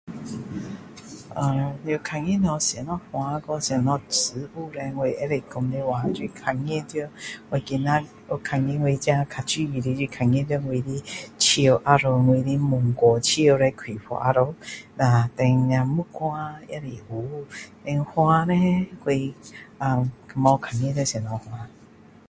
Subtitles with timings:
[1.35, 6.95] 啊你有看过什么花和什么植物叻我可以说的话就是看见到
[7.51, 8.35] 我自己较注意的我
[9.81, 11.03] 自己看见到我的
[11.37, 14.55] 树后面我的芒果树叻开花了
[15.35, 15.45] 胆
[15.85, 17.45] 木瓜也是有
[17.85, 18.55] then 花叻
[19.77, 21.67] 啊没看到什么花